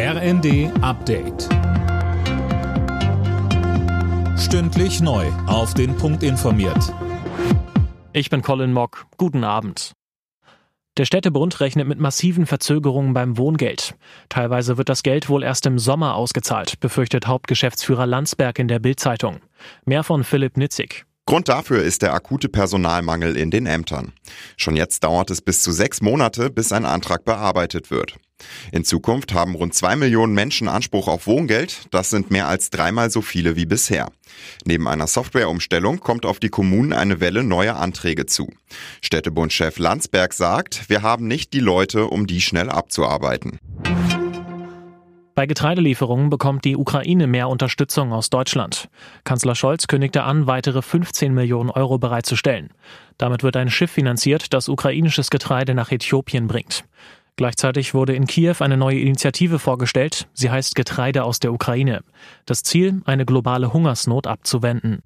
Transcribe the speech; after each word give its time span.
RND 0.00 0.70
Update. 0.80 1.48
Stündlich 4.38 5.00
neu. 5.00 5.26
Auf 5.48 5.74
den 5.74 5.96
Punkt 5.96 6.22
informiert. 6.22 6.94
Ich 8.12 8.30
bin 8.30 8.42
Colin 8.42 8.72
Mock. 8.72 9.06
Guten 9.16 9.42
Abend. 9.42 9.94
Der 10.98 11.04
Städtebund 11.04 11.58
rechnet 11.58 11.88
mit 11.88 11.98
massiven 11.98 12.46
Verzögerungen 12.46 13.12
beim 13.12 13.36
Wohngeld. 13.38 13.96
Teilweise 14.28 14.78
wird 14.78 14.88
das 14.88 15.02
Geld 15.02 15.28
wohl 15.28 15.42
erst 15.42 15.66
im 15.66 15.80
Sommer 15.80 16.14
ausgezahlt, 16.14 16.78
befürchtet 16.78 17.26
Hauptgeschäftsführer 17.26 18.06
Landsberg 18.06 18.60
in 18.60 18.68
der 18.68 18.78
Bildzeitung. 18.78 19.40
Mehr 19.84 20.04
von 20.04 20.22
Philipp 20.22 20.56
Nitzig. 20.56 21.06
Grund 21.26 21.48
dafür 21.48 21.82
ist 21.82 22.02
der 22.02 22.14
akute 22.14 22.48
Personalmangel 22.48 23.36
in 23.36 23.50
den 23.50 23.66
Ämtern. 23.66 24.12
Schon 24.56 24.76
jetzt 24.76 25.02
dauert 25.02 25.32
es 25.32 25.42
bis 25.42 25.60
zu 25.60 25.72
sechs 25.72 26.00
Monate, 26.00 26.50
bis 26.50 26.70
ein 26.70 26.84
Antrag 26.84 27.24
bearbeitet 27.24 27.90
wird. 27.90 28.16
In 28.72 28.84
Zukunft 28.84 29.34
haben 29.34 29.54
rund 29.54 29.74
zwei 29.74 29.96
Millionen 29.96 30.34
Menschen 30.34 30.68
Anspruch 30.68 31.08
auf 31.08 31.26
Wohngeld. 31.26 31.86
Das 31.90 32.10
sind 32.10 32.30
mehr 32.30 32.48
als 32.48 32.70
dreimal 32.70 33.10
so 33.10 33.22
viele 33.22 33.56
wie 33.56 33.66
bisher. 33.66 34.10
Neben 34.64 34.88
einer 34.88 35.06
Softwareumstellung 35.06 36.00
kommt 36.00 36.26
auf 36.26 36.38
die 36.38 36.48
Kommunen 36.48 36.92
eine 36.92 37.20
Welle 37.20 37.42
neuer 37.42 37.76
Anträge 37.76 38.26
zu. 38.26 38.52
Städtebundchef 39.00 39.78
Landsberg 39.78 40.32
sagt, 40.32 40.88
wir 40.88 41.02
haben 41.02 41.26
nicht 41.26 41.52
die 41.52 41.60
Leute, 41.60 42.06
um 42.06 42.26
die 42.26 42.40
schnell 42.40 42.70
abzuarbeiten. 42.70 43.58
Bei 45.38 45.46
Getreidelieferungen 45.46 46.30
bekommt 46.30 46.64
die 46.64 46.76
Ukraine 46.76 47.28
mehr 47.28 47.48
Unterstützung 47.48 48.12
aus 48.12 48.28
Deutschland. 48.28 48.88
Kanzler 49.22 49.54
Scholz 49.54 49.86
kündigte 49.86 50.24
an, 50.24 50.48
weitere 50.48 50.82
15 50.82 51.32
Millionen 51.32 51.70
Euro 51.70 51.96
bereitzustellen. 51.96 52.70
Damit 53.18 53.44
wird 53.44 53.56
ein 53.56 53.70
Schiff 53.70 53.92
finanziert, 53.92 54.52
das 54.52 54.68
ukrainisches 54.68 55.30
Getreide 55.30 55.74
nach 55.74 55.92
Äthiopien 55.92 56.48
bringt. 56.48 56.84
Gleichzeitig 57.38 57.94
wurde 57.94 58.16
in 58.16 58.26
Kiew 58.26 58.56
eine 58.58 58.76
neue 58.76 58.98
Initiative 58.98 59.60
vorgestellt. 59.60 60.26
Sie 60.34 60.50
heißt 60.50 60.74
Getreide 60.74 61.22
aus 61.22 61.38
der 61.38 61.52
Ukraine. 61.52 62.02
Das 62.46 62.64
Ziel, 62.64 63.00
eine 63.04 63.24
globale 63.24 63.72
Hungersnot 63.72 64.26
abzuwenden. 64.26 65.04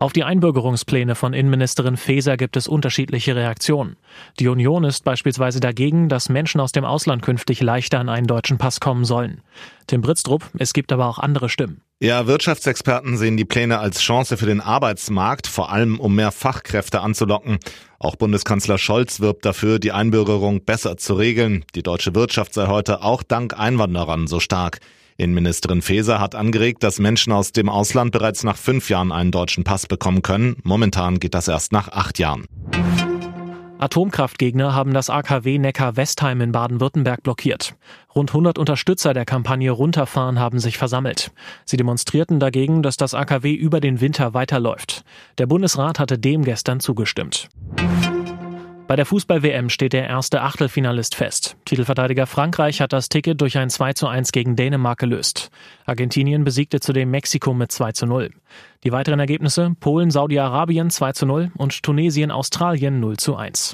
Auf 0.00 0.12
die 0.12 0.24
Einbürgerungspläne 0.24 1.14
von 1.14 1.32
Innenministerin 1.32 1.96
Faeser 1.96 2.36
gibt 2.36 2.56
es 2.56 2.68
unterschiedliche 2.68 3.36
Reaktionen. 3.36 3.96
Die 4.38 4.48
Union 4.48 4.84
ist 4.84 5.04
beispielsweise 5.04 5.60
dagegen, 5.60 6.08
dass 6.08 6.28
Menschen 6.28 6.60
aus 6.60 6.72
dem 6.72 6.84
Ausland 6.84 7.22
künftig 7.22 7.60
leichter 7.62 8.00
an 8.00 8.08
einen 8.08 8.26
deutschen 8.26 8.58
Pass 8.58 8.80
kommen 8.80 9.04
sollen. 9.04 9.40
Tim 9.86 10.02
Britztrup, 10.02 10.50
es 10.58 10.72
gibt 10.72 10.92
aber 10.92 11.06
auch 11.06 11.18
andere 11.18 11.48
Stimmen. 11.48 11.80
Ja, 12.00 12.26
Wirtschaftsexperten 12.26 13.16
sehen 13.16 13.36
die 13.36 13.44
Pläne 13.44 13.78
als 13.78 14.00
Chance 14.00 14.36
für 14.36 14.46
den 14.46 14.60
Arbeitsmarkt, 14.60 15.46
vor 15.46 15.70
allem 15.70 15.98
um 16.00 16.14
mehr 16.14 16.32
Fachkräfte 16.32 17.00
anzulocken. 17.00 17.58
Auch 17.98 18.16
Bundeskanzler 18.16 18.78
Scholz 18.78 19.20
wirbt 19.20 19.46
dafür, 19.46 19.78
die 19.78 19.92
Einbürgerung 19.92 20.64
besser 20.64 20.96
zu 20.96 21.14
regeln. 21.14 21.64
Die 21.74 21.82
deutsche 21.82 22.14
Wirtschaft 22.14 22.52
sei 22.52 22.66
heute 22.66 23.02
auch 23.02 23.22
dank 23.22 23.58
Einwanderern 23.58 24.26
so 24.26 24.40
stark. 24.40 24.80
Innenministerin 25.16 25.80
Faeser 25.80 26.20
hat 26.20 26.34
angeregt, 26.34 26.82
dass 26.82 26.98
Menschen 26.98 27.32
aus 27.32 27.52
dem 27.52 27.68
Ausland 27.68 28.10
bereits 28.12 28.42
nach 28.42 28.56
fünf 28.56 28.90
Jahren 28.90 29.12
einen 29.12 29.30
deutschen 29.30 29.62
Pass 29.62 29.86
bekommen 29.86 30.22
können. 30.22 30.56
Momentan 30.64 31.20
geht 31.20 31.34
das 31.34 31.46
erst 31.46 31.72
nach 31.72 31.88
acht 31.88 32.18
Jahren. 32.18 32.46
Atomkraftgegner 33.78 34.74
haben 34.74 34.94
das 34.94 35.10
AKW 35.10 35.58
Neckar-Westheim 35.58 36.40
in 36.40 36.52
Baden-Württemberg 36.52 37.22
blockiert. 37.22 37.74
Rund 38.14 38.30
100 38.30 38.58
Unterstützer 38.58 39.12
der 39.12 39.24
Kampagne 39.24 39.70
Runterfahren 39.70 40.38
haben 40.38 40.58
sich 40.58 40.78
versammelt. 40.78 41.32
Sie 41.64 41.76
demonstrierten 41.76 42.40
dagegen, 42.40 42.82
dass 42.82 42.96
das 42.96 43.14
AKW 43.14 43.52
über 43.52 43.80
den 43.80 44.00
Winter 44.00 44.32
weiterläuft. 44.32 45.04
Der 45.38 45.46
Bundesrat 45.46 45.98
hatte 45.98 46.18
dem 46.18 46.44
gestern 46.44 46.80
zugestimmt. 46.80 47.48
Bei 48.86 48.96
der 48.96 49.06
Fußball-WM 49.06 49.70
steht 49.70 49.94
der 49.94 50.06
erste 50.06 50.42
Achtelfinalist 50.42 51.14
fest. 51.14 51.56
Titelverteidiger 51.64 52.26
Frankreich 52.26 52.82
hat 52.82 52.92
das 52.92 53.08
Ticket 53.08 53.40
durch 53.40 53.56
ein 53.56 53.70
2 53.70 53.94
zu 53.94 54.06
1 54.06 54.30
gegen 54.30 54.56
Dänemark 54.56 54.98
gelöst. 54.98 55.50
Argentinien 55.86 56.44
besiegte 56.44 56.80
zudem 56.80 57.10
Mexiko 57.10 57.54
mit 57.54 57.72
2 57.72 57.92
zu 57.92 58.06
0. 58.06 58.30
Die 58.84 58.92
weiteren 58.92 59.20
Ergebnisse 59.20 59.74
Polen, 59.80 60.10
Saudi-Arabien 60.10 60.90
2 60.90 61.12
zu 61.12 61.24
0 61.24 61.50
und 61.56 61.82
Tunesien, 61.82 62.30
Australien 62.30 63.00
0 63.00 63.16
zu 63.16 63.36
1. 63.36 63.72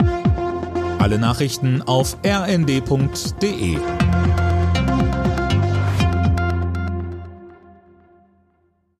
Alle 1.01 1.19
Nachrichten 1.19 1.83
auf 1.83 2.17
rnd.de 2.25 3.79